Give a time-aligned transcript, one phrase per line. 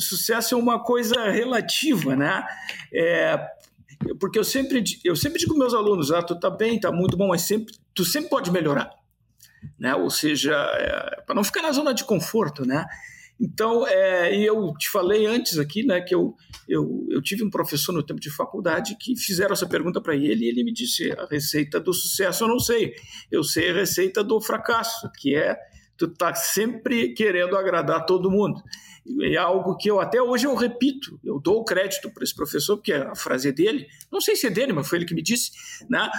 [0.00, 2.42] o sucesso é uma coisa relativa, né?
[2.92, 3.38] É,
[4.18, 7.28] porque eu sempre, eu sempre digo meus alunos, ah, tu tá bem, tá muito bom,
[7.28, 8.90] mas sempre, tu sempre pode melhorar,
[9.78, 9.94] né?
[9.94, 12.86] Ou seja, é, para não ficar na zona de conforto, né?
[13.38, 16.34] Então, é, eu te falei antes aqui, né, que eu,
[16.68, 20.44] eu, eu tive um professor no tempo de faculdade que fizeram essa pergunta para ele
[20.44, 22.94] e ele me disse a receita do sucesso eu não sei,
[23.32, 25.58] eu sei a receita do fracasso, que é
[26.00, 28.62] tu tá sempre querendo agradar todo mundo.
[29.20, 32.78] É algo que eu até hoje eu repito, eu dou o crédito para esse professor,
[32.78, 35.22] porque a frase é dele, não sei se é dele, mas foi ele que me
[35.22, 35.50] disse,
[35.90, 36.10] né?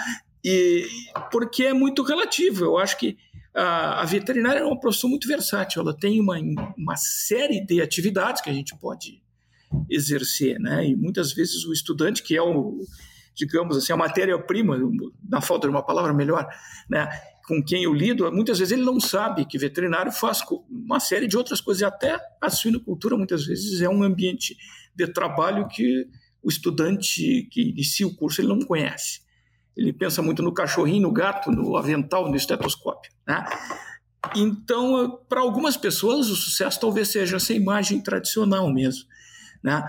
[0.44, 0.88] E
[1.32, 2.64] porque é muito relativo.
[2.64, 3.18] Eu acho que
[3.56, 6.38] a, a veterinária é uma profissão muito versátil, ela tem uma,
[6.78, 9.20] uma série de atividades que a gente pode
[9.90, 10.88] exercer, né?
[10.88, 12.78] E muitas vezes o estudante, que é o,
[13.34, 14.78] digamos assim, a matéria-prima,
[15.28, 16.48] na falta de uma palavra melhor,
[16.88, 17.10] né?
[17.52, 21.36] Com quem eu lido, muitas vezes ele não sabe que veterinário faz uma série de
[21.36, 24.56] outras coisas, até a suinocultura muitas vezes é um ambiente
[24.96, 26.08] de trabalho que
[26.42, 29.22] o estudante que inicia o curso ele não conhece
[29.76, 33.12] ele pensa muito no cachorrinho, no gato, no avental, no estetoscópio.
[33.26, 33.44] Né?
[34.36, 39.06] Então, para algumas pessoas, o sucesso talvez seja essa imagem tradicional mesmo.
[39.64, 39.84] Né?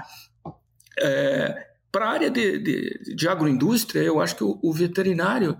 [0.99, 5.59] É, para a área de, de, de, agroindústria, eu acho que o, o, veterinário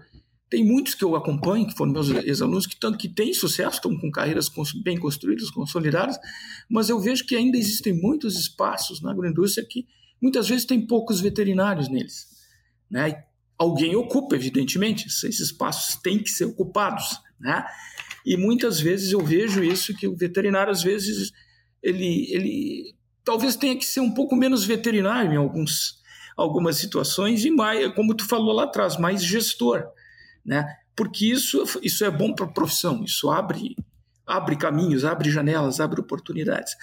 [0.53, 4.11] tem muitos que eu acompanho, que foram meus ex-alunos, que, que têm sucesso, estão com
[4.11, 4.51] carreiras
[4.85, 6.19] bem construídas, consolidadas,
[6.69, 9.87] mas eu vejo que ainda existem muitos espaços na agroindústria que
[10.21, 12.27] muitas vezes tem poucos veterinários neles.
[12.91, 13.25] Né?
[13.57, 17.65] alguém ocupa, evidentemente, esses espaços têm que ser ocupados, né?
[18.27, 21.33] E muitas vezes eu vejo isso que o veterinário às vezes
[21.83, 22.95] ele ele
[23.25, 26.03] talvez tenha que ser um pouco menos veterinário em alguns
[26.37, 29.85] algumas situações e mais, como tu falou lá atrás, mais gestor,
[30.45, 30.77] né?
[30.95, 33.77] Porque isso isso é bom para a profissão, isso abre
[34.27, 36.75] abre caminhos, abre janelas, abre oportunidades.